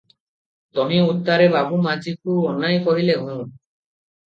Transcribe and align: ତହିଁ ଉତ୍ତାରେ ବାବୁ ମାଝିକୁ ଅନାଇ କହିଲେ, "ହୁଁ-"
ତହିଁ 0.77 1.01
ଉତ୍ତାରେ 1.09 1.51
ବାବୁ 1.57 1.79
ମାଝିକୁ 1.85 2.39
ଅନାଇ 2.55 2.83
କହିଲେ, 2.89 3.21
"ହୁଁ-" 3.29 3.39